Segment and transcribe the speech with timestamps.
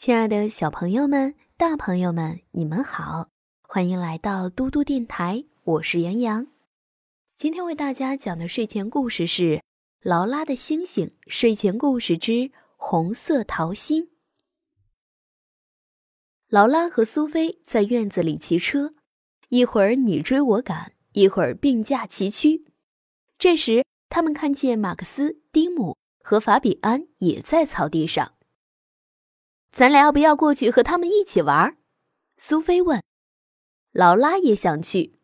[0.00, 3.28] 亲爱的小朋友们、大朋友们，你们好，
[3.60, 6.46] 欢迎来到嘟嘟电台，我是杨洋。
[7.36, 9.42] 今天为大家讲的睡前故事是
[10.00, 14.08] 《劳拉的星星》睡前故事之红色桃心。
[16.48, 18.94] 劳拉和苏菲在院子里骑车，
[19.50, 22.64] 一会儿你追我赶，一会儿并驾齐驱。
[23.36, 28.32] 这时，他们看见马克思、蒂姆和法比安也在草地上。
[29.70, 31.76] 咱俩要不要过去和他们一起玩？
[32.36, 33.02] 苏菲问。
[33.92, 35.18] 劳拉也想去。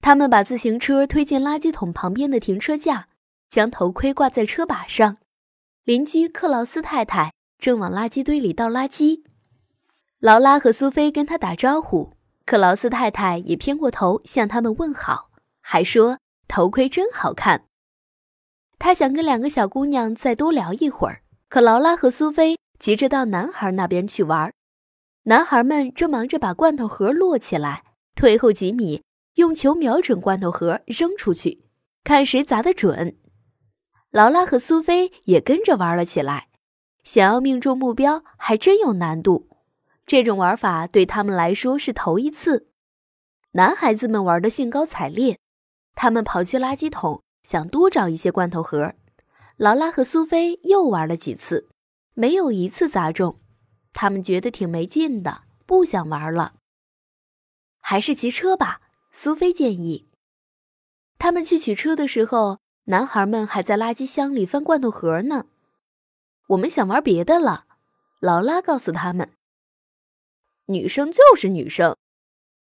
[0.00, 3.08] 他们把自行车推进垃圾桶旁边的停车架，
[3.48, 5.16] 将头盔挂在车把上。
[5.84, 9.22] 邻居克劳斯太太正往垃圾堆里倒垃圾。
[10.20, 12.12] 劳拉和苏菲跟他打招呼，
[12.44, 17.64] 克劳斯太太也偏过头向他们问好，还说头盔真好看。
[18.78, 22.58] 他想跟两个小姑娘再多聊一会儿，可劳拉和苏菲。
[22.78, 24.52] 急着到男孩那边去玩，
[25.24, 29.02] 男孩们正忙着把罐头盒摞起来，退后几米，
[29.34, 31.64] 用球瞄准罐头盒扔出去，
[32.04, 33.16] 看谁砸得准。
[34.10, 36.48] 劳拉和苏菲也跟着玩了起来，
[37.04, 39.48] 想要命中目标还真有难度。
[40.06, 42.68] 这种玩法对他们来说是头一次。
[43.52, 45.38] 男孩子们玩得兴高采烈，
[45.94, 48.94] 他们跑去垃圾桶想多找一些罐头盒。
[49.56, 51.68] 劳拉和苏菲又玩了几次。
[52.18, 53.38] 没有一次砸中，
[53.92, 56.56] 他们觉得挺没劲的，不想玩了。
[57.78, 58.80] 还是骑车吧，
[59.12, 60.08] 苏菲建议。
[61.16, 65.46] 他们去取车的时候，男孩们还在垃圾箱里翻罐头盒呢。
[66.48, 67.66] 我们想玩别的了，
[68.18, 69.30] 劳拉告诉他们。
[70.66, 71.96] 女生就是女生，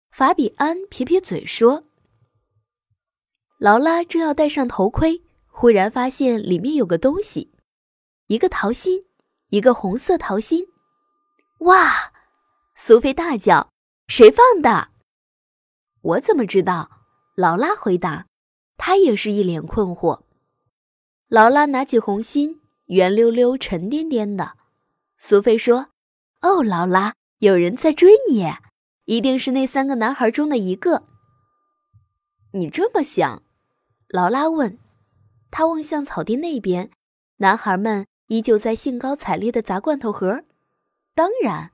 [0.09, 1.83] 法比安撇撇嘴说。
[3.59, 7.51] 劳拉正要戴上头盔，忽然发现里面有个东西，
[8.27, 9.03] 一个桃心。
[9.53, 10.65] 一个红色桃心，
[11.59, 12.11] 哇！
[12.73, 13.69] 苏菲大叫
[14.09, 14.89] ：“谁放的？”
[16.01, 16.89] 我怎么知道？
[17.35, 18.25] 劳拉回答。
[18.77, 20.23] 她也是一脸困惑。
[21.27, 24.57] 劳拉拿起红心，圆溜溜、沉甸甸的。
[25.19, 25.89] 苏菲说
[26.41, 28.51] ：“哦，劳拉，有人在追你，
[29.05, 31.03] 一定是那三个男孩中的一个。”
[32.53, 33.43] 你这么想？
[34.09, 34.79] 劳拉问。
[35.51, 36.89] 他望向草地那边，
[37.37, 38.07] 男孩们。
[38.27, 40.43] 依旧在兴高采烈的砸罐头盒。
[41.13, 41.71] 当然，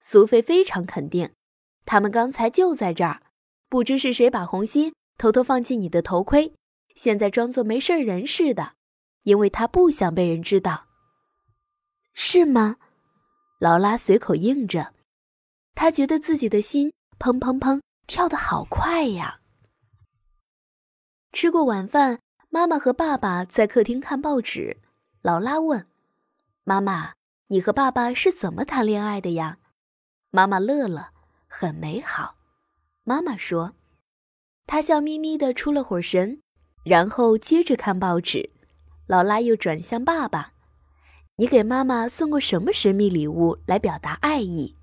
[0.00, 1.32] 苏菲非常肯定，
[1.86, 3.22] 他们刚才就在这儿。
[3.68, 6.54] 不知是谁把红心偷偷放进你的头盔，
[6.94, 8.74] 现在装作没事人似的，
[9.22, 10.86] 因为他不想被人知道。
[12.12, 12.76] 是吗？
[13.58, 14.92] 劳拉随口应着。
[15.74, 19.40] 他觉得自己的心砰砰砰跳得好快呀。
[21.32, 24.76] 吃过晚饭，妈妈和爸爸在客厅看报纸。
[25.24, 25.86] 劳拉问。
[26.64, 27.14] 妈妈，
[27.46, 29.56] 你和爸爸是怎么谈恋爱的呀？
[30.30, 31.12] 妈妈乐了，
[31.48, 32.34] 很美好。
[33.04, 33.72] 妈妈说，
[34.66, 36.42] 她笑眯眯的出了会儿神，
[36.84, 38.50] 然后接着看报纸。
[39.06, 40.52] 劳拉又转向爸爸
[41.36, 44.76] ：“你给妈妈送过什么神秘礼物来表达爱意？”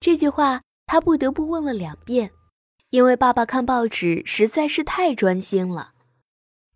[0.00, 2.30] 这句话他不得不问了两遍，
[2.90, 5.94] 因为爸爸看报纸实在是太专心了。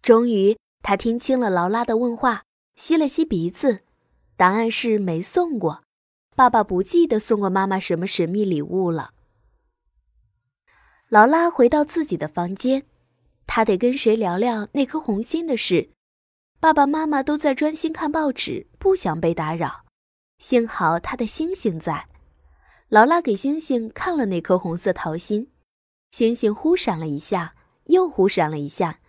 [0.00, 2.42] 终于，他听清了劳拉的问话。
[2.76, 3.80] 吸了吸鼻子，
[4.36, 5.82] 答案是没送过。
[6.36, 9.10] 爸爸不记得送过妈妈什么神秘礼物了。
[11.08, 12.84] 劳拉回到自己的房间，
[13.48, 15.90] 她得跟谁聊聊那颗红心的事。
[16.60, 19.84] 爸爸妈妈都在专心看报纸，不想被打扰。
[20.38, 22.06] 幸好他的星星在。
[22.88, 25.50] 劳拉给星星看了那颗红色桃心，
[26.12, 27.56] 星星忽闪了一下，
[27.86, 29.00] 又忽闪了一下，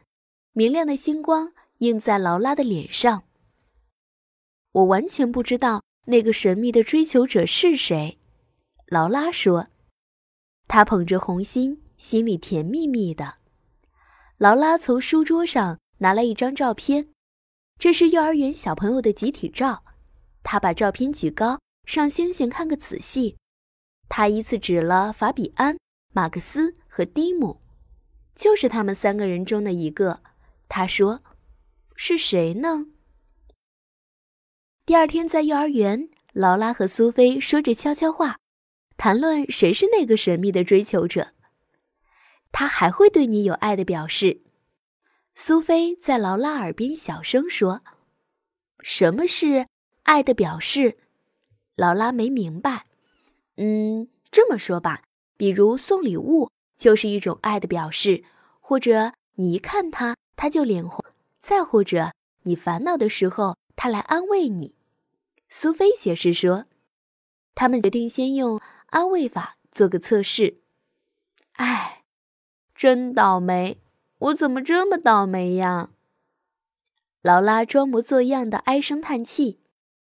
[0.53, 3.23] 明亮的星光映在劳拉的脸上。
[4.71, 8.17] 我完全不知道那个神秘的追求者是谁，
[8.87, 9.67] 劳拉说。
[10.67, 13.35] 她捧着红心，心里甜蜜蜜的。
[14.37, 17.09] 劳拉从书桌上拿来一张照片，
[17.77, 19.83] 这是幼儿园小朋友的集体照。
[20.43, 23.35] 她把照片举高，让星星看个仔细。
[24.07, 25.77] 她依次指了法比安、
[26.13, 27.59] 马克思和蒂姆，
[28.35, 30.21] 就是他们三个人中的一个。
[30.67, 31.21] 她说
[32.01, 32.85] ：“是谁呢？”
[34.87, 38.39] 第二天在幼儿园，劳拉和苏菲说着悄悄话，
[38.95, 41.33] 谈论谁是那个神秘的追求者。
[42.53, 44.41] 他还会对你有爱的表示。
[45.35, 47.81] 苏菲在劳拉耳边小声说
[48.79, 49.67] ：“什么是
[50.03, 50.97] 爱的表示？”
[51.75, 52.85] 劳拉没明白。
[53.57, 55.03] 嗯，这么说吧，
[55.35, 58.23] 比如送礼物就是一种爱的表示，
[58.61, 60.98] 或者你一看他他就脸红，
[61.39, 62.11] 再或者
[62.43, 64.75] 你烦恼的时候他来安慰你。
[65.49, 66.65] 苏菲解释说
[67.55, 70.61] ：“他们决定先用安慰法做个测试。
[71.53, 72.03] 哎，
[72.75, 73.81] 真倒霉！
[74.19, 75.89] 我怎么这么倒霉呀？
[77.21, 79.59] 劳拉装模作样的唉声叹气。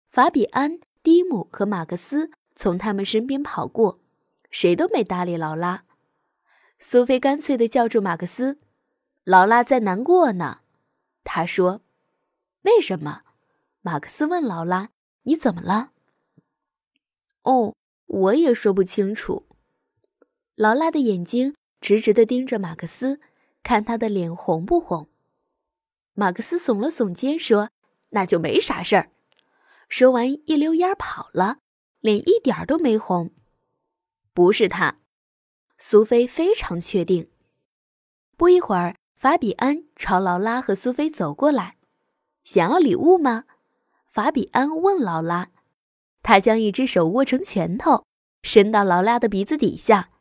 [0.10, 4.00] 法比安、蒂姆和马克思从他们身边跑过，
[4.50, 5.84] 谁都没搭理劳拉。
[6.80, 8.58] 苏菲干脆地叫住马克思
[9.24, 10.62] ：“劳拉在难过呢。”
[11.24, 11.82] 他说
[12.64, 13.22] ：“为什么？”
[13.82, 14.90] 马克思问劳拉
[15.24, 15.92] ：“你怎么了
[17.44, 17.76] ？”“哦，
[18.06, 19.48] 我也说不清楚。”
[20.56, 23.20] 劳拉的眼睛直直地盯着马克思，
[23.64, 25.10] 看他的脸红不红。
[26.14, 27.70] 马克思耸了耸肩说
[28.10, 29.12] ：“那就没啥事儿。”
[29.88, 31.60] 说完，一溜烟跑了，
[32.02, 33.32] 脸一点都没红。
[34.34, 35.00] 不是他，
[35.78, 37.32] 苏菲非常确定。
[38.36, 41.76] 不一会儿，法比安朝劳拉和苏菲走过来，
[42.46, 43.44] 想要礼物吗？
[44.08, 45.50] 法比安问劳拉。
[46.24, 48.06] 他将一只手握成拳头，
[48.44, 50.12] 伸到劳拉的鼻子底下。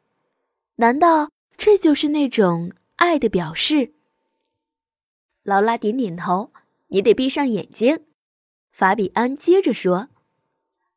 [0.77, 3.93] 难道这就是那种爱的表示？
[5.45, 6.53] 劳拉点点头。
[6.89, 8.01] 你得闭上眼睛。
[8.73, 10.09] 法比安接着说：“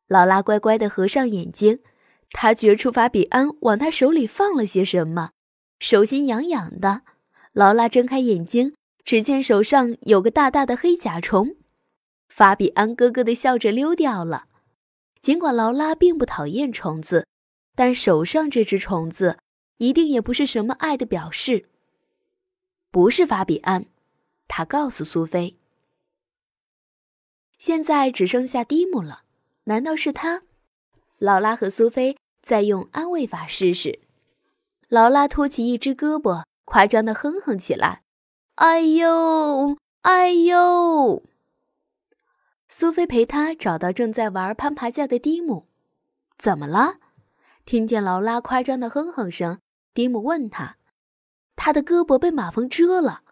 [0.08, 1.78] 劳拉乖乖地合上眼睛，
[2.32, 5.30] 他觉出法比安往他手里放了些什么，
[5.78, 7.02] 手心痒痒的。
[7.52, 11.56] 劳拉睁开眼睛，只见手上有个大大的黑甲虫。
[12.28, 14.46] 法比安咯咯地笑着溜掉了。
[15.20, 17.26] 尽管劳拉并不讨厌虫子，
[17.74, 19.38] 但手上这只虫子
[19.76, 21.66] 一定也不是什么爱的表示。
[22.90, 23.84] 不是法比安，
[24.48, 25.56] 他告诉苏菲。”
[27.58, 29.22] 现在只剩下蒂姆了，
[29.64, 30.42] 难道是他？
[31.18, 34.00] 劳拉和苏菲再用安慰法试试。
[34.88, 38.02] 劳拉托起一只胳膊，夸张的哼哼起来
[38.56, 41.22] ：“哎呦，哎呦！”
[42.68, 45.68] 苏菲陪他找到正在玩攀爬架的蒂姆。
[46.38, 46.96] 怎么了？
[47.64, 49.60] 听见劳拉夸张的哼哼声，
[49.94, 50.78] 蒂姆问他
[51.54, 53.22] ：“他的胳膊被马蜂蛰了。”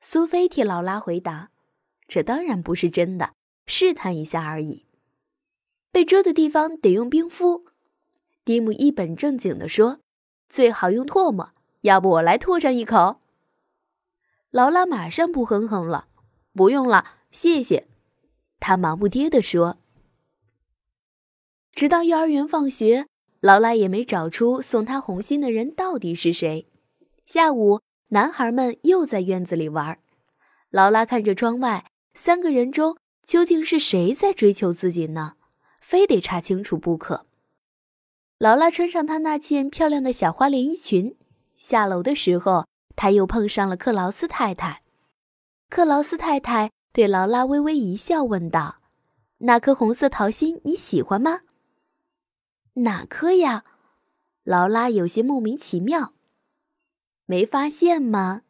[0.00, 1.50] 苏菲替劳拉回答。
[2.08, 3.34] 这当然不是真的，
[3.66, 4.86] 试探一下而已。
[5.90, 7.66] 被蛰的地方得用冰敷。
[8.44, 9.98] 蒂姆一本正经地说
[10.48, 11.50] ：“最好用唾沫，
[11.82, 13.20] 要不我来吐上一口。”
[14.50, 16.08] 劳拉马上不哼哼了
[16.54, 17.86] ：“不用了，谢谢。”
[18.60, 19.78] 他忙不迭地说。
[21.72, 23.06] 直到幼儿园放学，
[23.40, 26.66] 劳拉也没找出送她红心的人到底是谁。
[27.26, 29.98] 下午，男孩们又在院子里玩。
[30.70, 31.86] 劳拉看着窗外。
[32.14, 32.96] 三个人中
[33.26, 35.34] 究竟是谁在追求自己呢？
[35.82, 37.26] 非得查清楚不可。
[38.38, 41.14] 劳拉穿上她那件漂亮的小花连衣裙，
[41.56, 44.82] 下楼的时候，他又碰上了克劳斯太太。
[45.68, 48.76] 克劳斯太太对劳拉微微一笑，问道
[49.38, 51.40] ：“那颗红色桃心你喜欢吗
[52.84, 53.64] ？”“哪颗呀？”
[54.44, 56.12] 劳拉有些莫名其妙。
[57.26, 58.42] “没发现吗？”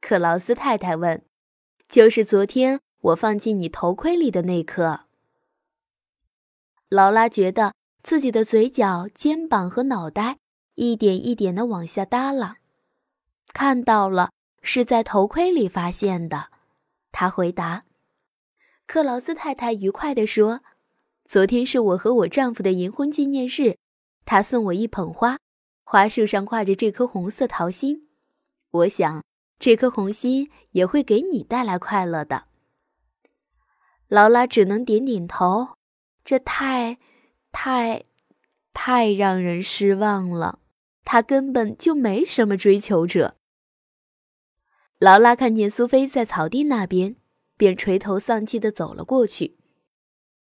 [0.00, 1.24] 克劳斯太太问。
[1.88, 5.00] “就是昨天。”我放进你头盔里的那颗。
[6.88, 10.38] 劳拉觉得自己的嘴角、肩膀和脑袋
[10.74, 12.56] 一点一点的往下耷拉。
[13.52, 14.30] 看到了，
[14.62, 16.48] 是在头盔里发现的。
[17.10, 17.84] 他回答。
[18.86, 20.62] 克劳斯太太愉快地说
[21.24, 23.76] ：“昨天是我和我丈夫的银婚纪念日，
[24.24, 25.38] 他送我一捧花，
[25.84, 28.08] 花束上挂着这颗红色桃心。
[28.70, 29.22] 我想，
[29.58, 32.44] 这颗红心也会给你带来快乐的。”
[34.08, 35.76] 劳拉只能点点头，
[36.24, 36.98] 这太、
[37.50, 38.04] 太、
[38.72, 40.58] 太让人失望了。
[41.04, 43.36] 他根本就没什么追求者。
[44.98, 47.16] 劳拉看见苏菲在草地那边，
[47.56, 49.56] 便垂头丧气地走了过去。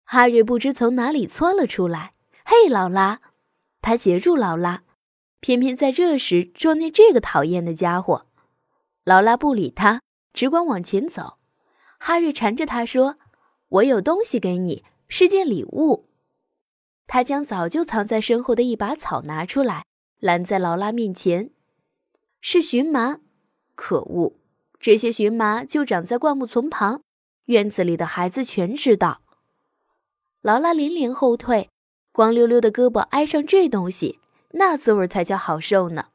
[0.04, 3.20] 哈瑞不知从哪里窜了出来，“嘿，劳拉！”
[3.80, 4.84] 他截住劳拉，
[5.40, 8.26] 偏偏在这时撞见这个讨厌的家伙。
[9.04, 11.38] 劳拉不理他，只管往前走。
[11.98, 13.16] 哈瑞缠着他说。
[13.68, 16.06] 我有东西给你，是件礼物。
[17.08, 19.84] 他将早就藏在身后的一把草拿出来，
[20.24, 21.50] 拦在劳拉面前。
[22.40, 23.18] 是荨麻，
[23.74, 24.32] 可恶！
[24.80, 27.02] 这些荨麻就长在灌木丛旁，
[27.44, 29.20] 院子里的孩子全知道。
[30.40, 31.68] 劳拉连连后退，
[32.10, 34.18] 光溜溜的胳膊挨上这东西，
[34.52, 36.06] 那滋味才叫好受呢。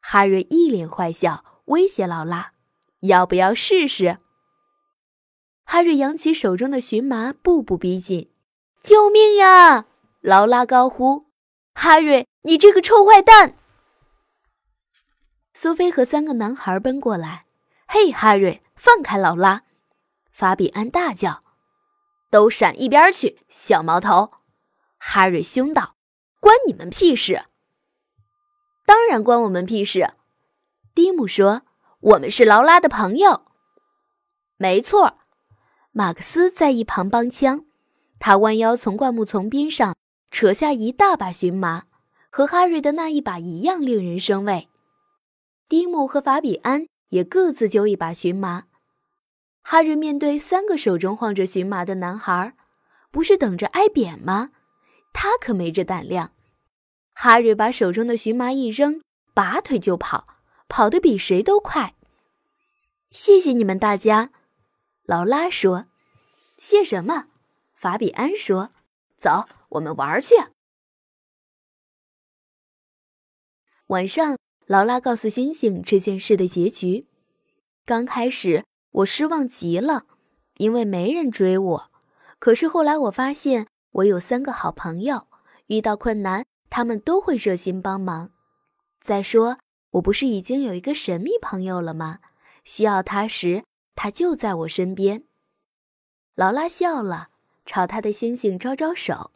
[0.00, 2.54] 哈瑞一脸坏笑，威胁劳拉
[3.06, 4.18] ：“要不要试试？”
[5.62, 8.32] 哈瑞扬起手中的荨麻，步步逼近。
[8.82, 9.86] “救命呀！”
[10.20, 11.26] 劳拉高呼。
[11.74, 13.54] “哈瑞，你这个臭坏蛋！”
[15.52, 17.44] 苏菲和三个男孩奔过来。
[17.86, 19.64] “嘿，哈瑞，放开劳拉！”
[20.32, 21.42] 法比安大叫。
[22.30, 24.32] “都闪一边去，小毛头！”
[24.98, 25.94] 哈瑞凶道
[26.40, 27.44] ：“关你们屁事
[28.86, 30.14] ！”“当然关我们屁事。”
[30.94, 31.62] 蒂姆说
[32.00, 33.42] ：“我们是劳拉的朋友。
[34.56, 35.18] ”“没错。”
[35.92, 37.66] 马克思在一旁帮腔，
[38.18, 39.96] 他弯腰从灌木丛边上
[40.30, 41.84] 扯下一大把荨麻，
[42.30, 44.68] 和哈瑞的那一把一样令人生畏。
[45.68, 48.64] 蒂姆和法比安也各自揪一把荨麻。
[49.62, 52.54] 哈瑞面对三个手中晃着荨麻的男孩，
[53.10, 54.50] 不是等着挨扁吗？
[55.12, 56.32] 他可没这胆量。
[57.12, 59.02] 哈瑞把手中的荨麻一扔，
[59.34, 60.26] 拔腿就跑，
[60.68, 61.94] 跑得比谁都快。
[63.10, 64.30] 谢谢你们大家。
[65.04, 65.86] 劳拉说
[66.58, 67.26] ：“谢什么？”
[67.74, 68.70] 法比安说
[69.18, 70.34] ：“走，我们玩去。”
[73.88, 77.06] 晚上，劳拉告诉星星这件事的结局。
[77.86, 80.04] 刚开始，我失望极了，
[80.58, 81.90] 因为没人追我。
[82.38, 85.26] 可是后来，我发现我有三个好朋友，
[85.68, 88.30] 遇到困难，他们都会热心帮忙。
[89.00, 89.56] 再说，
[89.92, 92.18] 我不是已经有一个神秘朋友了吗？
[92.64, 93.64] 需要他时。
[93.94, 95.24] 他就在我身边。
[96.34, 97.30] 劳拉笑了，
[97.64, 99.32] 朝他的星星招招手，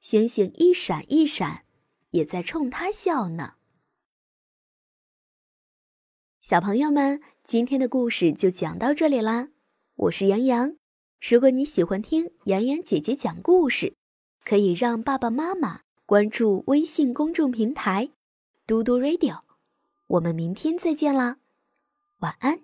[0.00, 1.64] 星星一闪一闪，
[2.10, 3.56] 也在冲他笑呢。
[6.40, 9.50] 小朋友们，今天的故事就讲到这里啦。
[9.94, 10.74] 我是杨洋，
[11.20, 13.94] 如果你喜欢听洋洋姐姐讲故事，
[14.42, 18.08] 可以让爸爸妈妈关注微信公众平台
[18.66, 19.40] “嘟嘟 radio”。
[20.06, 21.36] 我们明天再见啦，
[22.20, 22.58] 晚安。